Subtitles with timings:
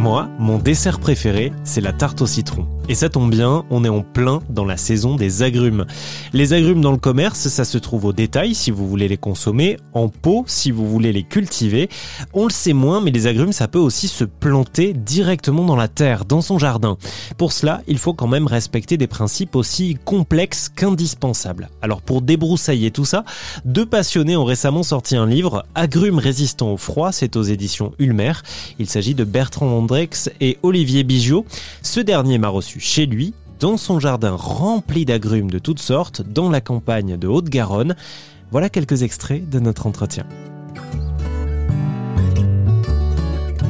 [0.00, 2.66] Moi, mon dessert préféré, c'est la tarte au citron.
[2.90, 5.86] Et ça tombe bien, on est en plein dans la saison des agrumes.
[6.32, 9.76] Les agrumes dans le commerce, ça se trouve au détail si vous voulez les consommer,
[9.94, 11.88] en pot si vous voulez les cultiver.
[12.32, 15.86] On le sait moins, mais les agrumes, ça peut aussi se planter directement dans la
[15.86, 16.96] terre, dans son jardin.
[17.38, 21.70] Pour cela, il faut quand même respecter des principes aussi complexes qu'indispensables.
[21.82, 23.24] Alors pour débroussailler tout ça,
[23.64, 28.32] deux passionnés ont récemment sorti un livre, Agrumes résistants au froid, c'est aux éditions Ulmer.
[28.80, 29.86] Il s'agit de Bertrand
[30.40, 31.46] et Olivier Bigiot.
[31.82, 36.48] Ce dernier m'a reçu chez lui, dans son jardin rempli d'agrumes de toutes sortes, dans
[36.48, 37.94] la campagne de Haute-Garonne.
[38.50, 40.24] Voilà quelques extraits de notre entretien.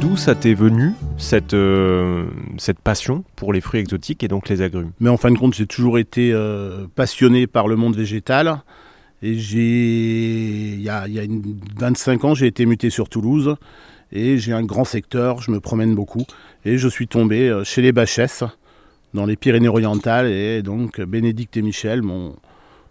[0.00, 2.26] D'où ça t'est venu, cette, euh,
[2.58, 4.90] cette passion pour les fruits exotiques et donc les agrumes?
[4.98, 8.58] Mais en fin de compte, j'ai toujours été euh, passionné par le monde végétal.
[9.22, 13.56] Et j'ai, il y a, y a une 25 ans, j'ai été muté sur Toulouse
[14.12, 16.26] et j'ai un grand secteur, je me promène beaucoup
[16.64, 18.44] et je suis tombé euh, chez les Bachesses
[19.16, 22.36] dans les Pyrénées-Orientales et donc Bénédicte et Michel m'ont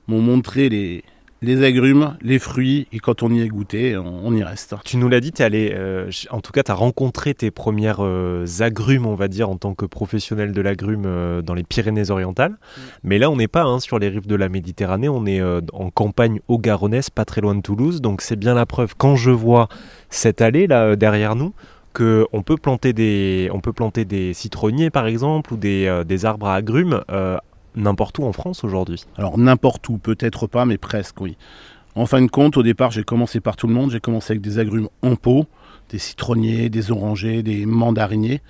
[0.07, 1.03] montré les,
[1.41, 4.75] les agrumes, les fruits, et quand on y est goûté, on, y reste.
[4.83, 7.99] Tu nous l'as dit, es allé, euh, en tout cas, tu as rencontré tes premières
[8.03, 12.51] euh, agrumes, on va dire, en tant que professionnel de l'agrume euh, dans les Pyrénées-Orientales.
[12.51, 12.81] Mm.
[13.03, 15.89] Mais là, on n'est pas hein, sur les rives de la Méditerranée, on est en
[15.91, 18.01] campagne au Garonnès, pas très loin de Toulouse.
[18.01, 19.67] Donc c'est bien la preuve, quand je vois
[20.09, 21.53] cette allée là derrière nous,
[21.95, 27.01] qu'on peut on peut planter des citronniers par exemple ou des, des arbres à agrumes
[27.75, 31.37] n'importe où en France aujourd'hui Alors n'importe où, peut-être pas, mais presque, oui.
[31.95, 33.91] En fin de compte, au départ, j'ai commencé par tout le monde.
[33.91, 35.45] J'ai commencé avec des agrumes en pot,
[35.89, 38.41] des citronniers, des orangers, des mandariniers.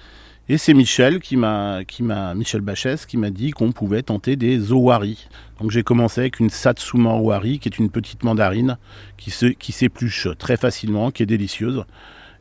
[0.50, 4.36] Et c'est Michel qui m'a, qui m'a, Michel Bachès qui m'a dit qu'on pouvait tenter
[4.36, 5.28] des owari.
[5.60, 8.78] Donc j'ai commencé avec une Satsuma owari, qui est une petite mandarine
[9.18, 11.84] qui, se, qui s'épluche très facilement, qui est délicieuse.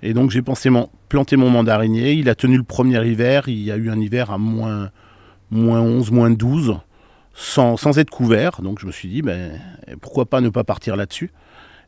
[0.03, 0.71] Et donc j'ai pensé
[1.09, 2.13] planter mon mandarinier.
[2.13, 3.45] Il a tenu le premier hiver.
[3.49, 4.91] Il y a eu un hiver à moins
[5.51, 6.77] moins 11, moins 12,
[7.33, 8.61] sans, sans, être couvert.
[8.63, 9.61] Donc je me suis dit, ben,
[10.01, 11.31] pourquoi pas ne pas partir là-dessus?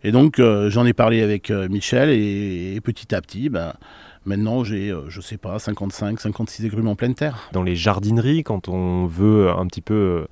[0.05, 3.75] Et donc euh, j'en ai parlé avec euh, Michel et, petit à petit, ben,
[4.27, 7.49] Maintenant, j'ai, euh, je sais pas, 55, 56 agrumes en pleine terre.
[7.53, 10.29] Dans les jardineries, quand on veut un petit peu euh,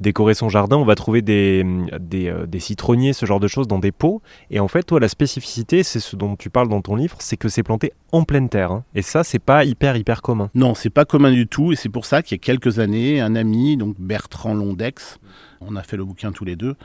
[0.00, 3.78] décorer son jardin, on va trouver des, euh, des, citronniers, ce genre de choses, dans
[3.78, 4.20] des pots.
[4.50, 7.38] Et en fait, toi, la spécificité, c'est ce dont tu parles dans ton livre, c'est
[7.38, 8.70] que c'est planté en pleine terre.
[8.70, 8.84] Hein.
[8.94, 10.50] Et ça, c'est pas hyper, hyper commun.
[10.54, 11.72] Non, c'est pas commun du tout.
[11.72, 15.18] Et c'est pour ça qu'il y a quelques années, un ami, donc Bertrand Londex,
[15.62, 16.76] on a fait le bouquin tous les deux,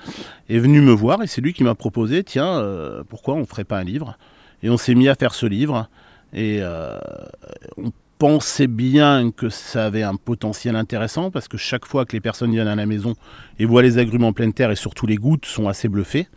[0.47, 2.63] est venu me voir et c'est lui qui m'a proposé, tiens,
[3.09, 4.17] pourquoi on ferait pas un livre?
[4.63, 5.89] Et on s'est mis à faire ce livre.
[6.33, 6.97] Et euh,
[7.77, 12.21] on pensait bien que ça avait un potentiel intéressant parce que chaque fois que les
[12.21, 13.15] personnes viennent à la maison
[13.59, 16.27] et voient les agrumes en pleine terre et surtout les gouttes sont assez bluffées.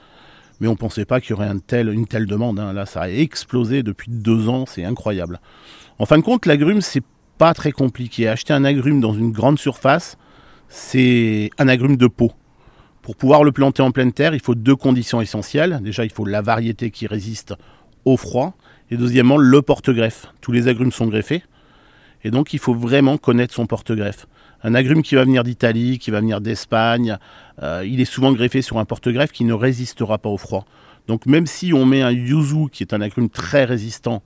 [0.61, 2.59] Mais on ne pensait pas qu'il y aurait une telle demande.
[2.59, 2.73] Hein.
[2.73, 5.41] Là, ça a explosé depuis deux ans, c'est incroyable.
[5.99, 7.05] En fin de compte, l'agrume, c'est
[7.39, 8.29] pas très compliqué.
[8.29, 10.17] Acheter un agrume dans une grande surface,
[10.69, 12.33] c'est un agrume de peau.
[13.03, 15.79] Pour pouvoir le planter en pleine terre, il faut deux conditions essentielles.
[15.83, 17.55] Déjà, il faut la variété qui résiste
[18.05, 18.57] au froid
[18.91, 20.27] et deuxièmement, le porte-greffe.
[20.41, 21.43] Tous les agrumes sont greffés.
[22.25, 24.27] Et donc, il faut vraiment connaître son porte-greffe.
[24.63, 27.19] Un agrume qui va venir d'Italie, qui va venir d'Espagne,
[27.63, 30.65] euh, il est souvent greffé sur un porte-greffe qui ne résistera pas au froid.
[31.09, 34.23] Donc, même si on met un yuzu, qui est un agrume très résistant,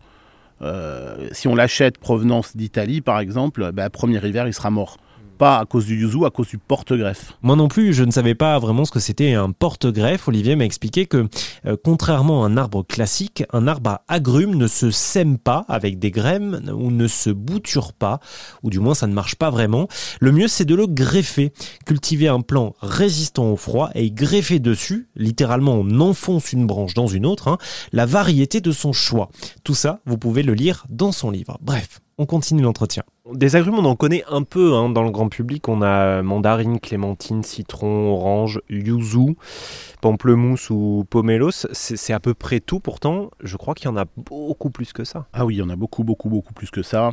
[0.63, 4.99] euh, si on l'achète provenance d'Italie, par exemple, bah, premier hiver, il sera mort
[5.41, 7.33] pas à cause du yuzu, à cause du porte-greffe.
[7.41, 10.29] Moi non plus, je ne savais pas vraiment ce que c'était un porte-greffe.
[10.29, 11.29] Olivier m'a expliqué que,
[11.65, 15.99] euh, contrairement à un arbre classique, un arbre à agrumes ne se sème pas avec
[15.99, 18.21] des graines ou ne se bouture pas,
[18.63, 19.89] ou du moins ça ne marche pas vraiment.
[20.21, 21.55] Le mieux, c'est de le greffer.
[21.87, 27.07] Cultiver un plant résistant au froid et greffer dessus, littéralement on enfonce une branche dans
[27.07, 27.57] une autre, hein,
[27.93, 29.31] la variété de son choix.
[29.65, 31.57] Tout ça, vous pouvez le lire dans son livre.
[31.63, 33.03] Bref, on continue l'entretien.
[33.33, 35.69] Des agrumes, on en connaît un peu hein, dans le grand public.
[35.69, 39.37] On a mandarine, clémentine, citron, orange, yuzu,
[40.03, 41.67] pamplemousse ou pomelos.
[41.73, 42.79] C'est à peu près tout.
[42.79, 45.29] Pourtant, je crois qu'il y en a beaucoup plus que ça.
[45.33, 47.13] Ah oui, il y en a beaucoup, beaucoup, beaucoup plus que ça.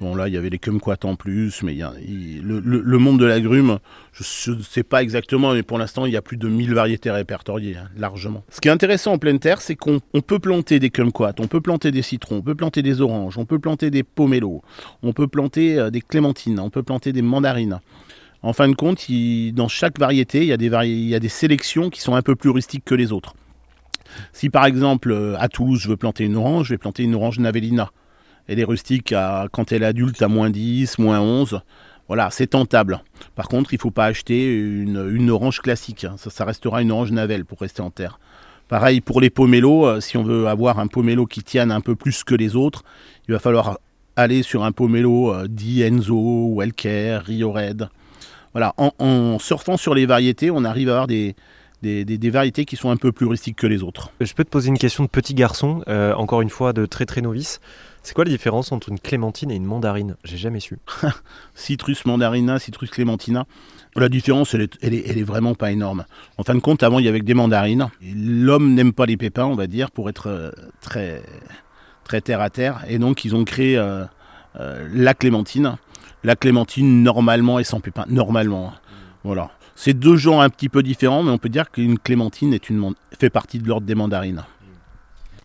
[0.00, 3.80] Bon, là, il y avait les kumquats en plus, mais il le, monde de l'agrume,
[4.12, 7.10] je ne sais pas exactement, mais pour l'instant, il y a plus de 1000 variétés
[7.10, 8.42] répertoriées, hein, largement.
[8.48, 11.60] Ce qui est intéressant en pleine terre, c'est qu'on peut planter des kumquats, on peut
[11.60, 14.62] planter des citrons, on peut planter des oranges, on peut planter des pomelos,
[15.02, 17.80] on peut planter euh, des clémentines, on peut planter des mandarines.
[18.42, 19.06] En fin de compte,
[19.52, 22.36] dans chaque variété, il y, a des y a des sélections qui sont un peu
[22.36, 23.34] plus rustiques que les autres.
[24.32, 27.14] Si par exemple, euh, à Toulouse, je veux planter une orange, je vais planter une
[27.14, 27.90] orange Navellina
[28.50, 31.60] elle est rustique à, quand elle est adulte à moins 10, moins 11.
[32.08, 33.00] Voilà, c'est tentable.
[33.36, 36.04] Par contre, il ne faut pas acheter une, orange classique.
[36.16, 38.18] Ça, restera une orange navelle pour rester en terre.
[38.66, 41.94] Pareil pour les pomelos, euh, si on veut avoir un pomelo qui tienne un peu
[41.94, 42.82] plus que les autres,
[43.28, 43.78] il va falloir
[44.16, 47.88] aller sur un pomelo euh, dit Enzo, Welker, Rio Red.
[48.52, 51.36] Voilà, en, surfant sur les variétés, on arrive à avoir des,
[51.82, 54.12] des, variétés qui sont un peu plus rustiques que les autres.
[54.20, 57.06] Je peux te poser une question de petit garçon, euh, encore une fois de très
[57.06, 57.60] très novice.
[58.02, 60.16] C'est quoi la différence entre une clémentine et une mandarine?
[60.24, 60.78] J'ai jamais su.
[61.54, 63.46] citrus mandarina, citrus clémentina.
[63.96, 66.04] La différence, elle est, vraiment pas énorme.
[66.38, 67.90] En fin de compte, avant, il y avait des mandarines.
[68.00, 70.50] L'homme n'aime pas les pépins, on va dire, pour être euh,
[70.80, 71.22] très,
[72.04, 72.84] très terre à terre.
[72.88, 74.04] Et donc, ils ont créé euh,
[74.60, 75.76] euh, la clémentine.
[76.22, 78.04] La clémentine, normalement, est sans pépins.
[78.08, 78.72] Normalement.
[79.24, 79.50] Voilà.
[79.82, 82.92] C'est deux genres un petit peu différents, mais on peut dire qu'une clémentine est une,
[83.18, 84.44] fait partie de l'ordre des mandarines.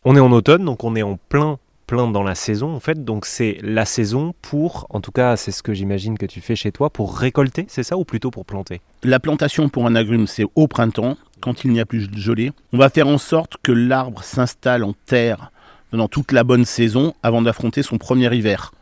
[0.03, 3.05] On est en automne, donc on est en plein plein dans la saison en fait.
[3.05, 6.57] Donc c'est la saison pour, en tout cas c'est ce que j'imagine que tu fais
[6.57, 8.81] chez toi, pour récolter, c'est ça ou plutôt pour planter?
[9.03, 12.51] La plantation pour un agrume c'est au printemps, quand il n'y a plus de gelée.
[12.73, 15.53] On va faire en sorte que l'arbre s'installe en terre
[15.91, 18.73] pendant toute la bonne saison avant d'affronter son premier hiver.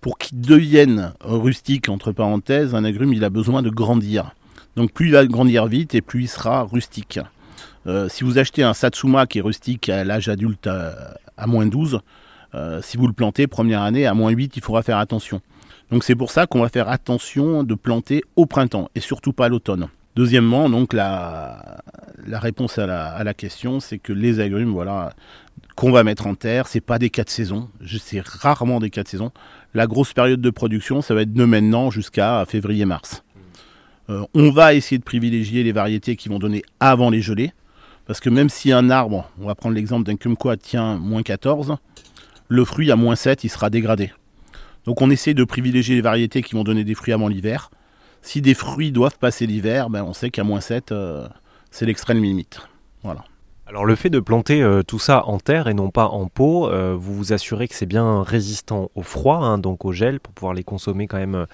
[0.00, 4.34] Pour qu'il devienne rustique, entre parenthèses, un agrume il a besoin de grandir.
[4.78, 7.18] Donc plus il va grandir vite et plus il sera rustique.
[7.88, 10.92] Euh, si vous achetez un Satsuma qui est rustique à l'âge adulte euh,
[11.36, 11.98] à, moins 12,
[12.54, 15.40] euh, si vous le plantez première année à moins 8, il faudra faire attention.
[15.90, 19.46] Donc c'est pour ça qu'on va faire attention de planter au printemps et surtout pas
[19.46, 19.88] à l'automne.
[20.14, 21.82] Deuxièmement, donc la,
[22.30, 25.12] réponse à la, question, c'est que les agrumes, voilà,
[25.74, 29.32] qu'on va mettre en terre, c'est pas des quatre saisons, c'est rarement des quatre saisons.
[29.74, 33.24] La grosse période de production, ça va être de maintenant jusqu'à février-mars.
[34.08, 37.52] On va essayer de privilégier les variétés qui vont donner avant les gelées.
[38.06, 41.76] Parce que même si un arbre, on va prendre l'exemple d'un kumquat, tient moins 14,
[42.48, 44.12] le fruit à moins 7, il sera dégradé.
[44.86, 47.70] Donc on essaie de privilégier les variétés qui vont donner des fruits avant l'hiver.
[48.22, 51.28] Si des fruits doivent passer l'hiver, ben on sait qu'à moins 7, euh,
[51.70, 52.62] c'est l'extrême limite.
[53.02, 53.24] Voilà.
[53.68, 56.70] Alors le fait de planter euh, tout ça en terre et non pas en pot,
[56.70, 60.32] euh, vous vous assurez que c'est bien résistant au froid, hein, donc au gel, pour
[60.32, 61.46] pouvoir les consommer quand même euh,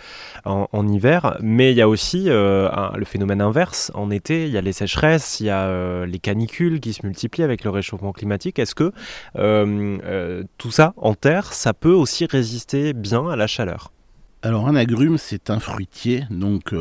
[0.44, 1.36] en, hiver.
[1.40, 3.90] Mais il y a aussi le phénomène inverse.
[3.94, 7.42] En été, il y a les sécheresses, il y a les canicules qui se multiplient
[7.42, 8.60] avec le réchauffement climatique.
[8.60, 8.92] Est-ce que
[10.58, 13.90] tout ça en terre, ça peut aussi résister bien à la chaleur?
[14.42, 16.74] Alors un agrume, c'est un fruitier, donc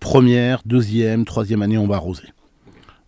[0.00, 2.28] première, deuxième, troisième année, on va arroser.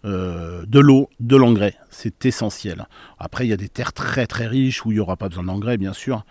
[0.06, 1.74] Euh, de l'eau, de l'engrais.
[1.90, 2.86] C'est essentiel.
[3.18, 5.42] Après, il y a des terres très très riches où il n'y aura pas besoin
[5.42, 6.24] d'engrais, bien sûr.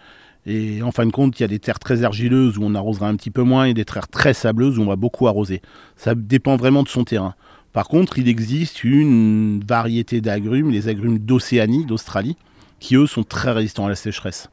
[0.45, 3.09] Et en fin de compte, il y a des terres très argileuses où on arrosera
[3.09, 5.61] un petit peu moins et des terres très sableuses où on va beaucoup arroser.
[5.97, 7.35] Ça dépend vraiment de son terrain.
[7.73, 12.37] Par contre, il existe une variété d'agrumes, les agrumes d'Océanie, d'Australie,
[12.79, 14.49] qui eux sont très résistants à la sécheresse.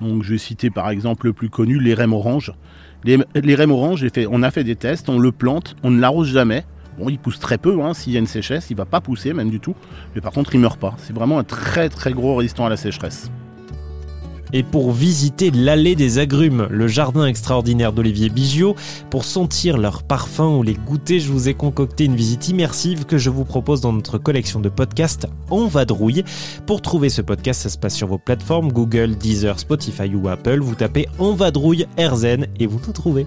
[0.00, 2.52] Donc je vais citer par exemple le plus connu, les rèmes oranges.
[3.04, 6.64] Les, oranges, on a fait des tests, on le plante, on ne l'arrose jamais,
[6.98, 9.32] Bon, il pousse très peu, hein, s'il y a une sécheresse, il va pas pousser
[9.32, 9.74] même du tout.
[10.14, 10.94] Mais par contre, il meurt pas.
[10.98, 13.30] C'est vraiment un très très gros résistant à la sécheresse.
[14.52, 18.76] Et pour visiter l'allée des agrumes, le jardin extraordinaire d'Olivier Bigiot,
[19.10, 23.18] pour sentir leur parfum ou les goûter, je vous ai concocté une visite immersive que
[23.18, 26.24] je vous propose dans notre collection de podcasts En Vadrouille.
[26.64, 30.60] Pour trouver ce podcast, ça se passe sur vos plateformes Google, Deezer, Spotify ou Apple.
[30.60, 33.26] Vous tapez En Vadrouille RZN et vous tout trouvez.